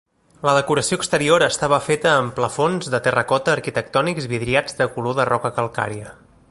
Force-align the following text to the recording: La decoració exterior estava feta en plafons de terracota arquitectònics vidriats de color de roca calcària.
La 0.47 0.53
decoració 0.57 0.97
exterior 1.01 1.45
estava 1.47 1.79
feta 1.89 2.15
en 2.21 2.31
plafons 2.39 2.91
de 2.95 3.03
terracota 3.09 3.55
arquitectònics 3.59 4.31
vidriats 4.35 4.81
de 4.83 4.93
color 4.97 5.19
de 5.21 5.33
roca 5.35 5.57
calcària. 5.61 6.15